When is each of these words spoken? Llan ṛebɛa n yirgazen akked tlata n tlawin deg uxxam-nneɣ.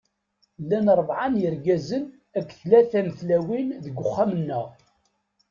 Llan 0.61 0.87
ṛebɛa 0.99 1.27
n 1.31 1.39
yirgazen 1.41 2.03
akked 2.37 2.55
tlata 2.61 2.99
n 3.05 3.09
tlawin 3.19 3.67
deg 3.83 3.95
uxxam-nneɣ. 4.03 4.65